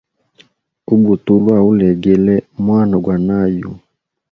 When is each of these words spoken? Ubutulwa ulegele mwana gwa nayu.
Ubutulwa 0.93 1.55
ulegele 1.69 2.35
mwana 2.65 2.95
gwa 3.03 3.17
nayu. 3.27 3.71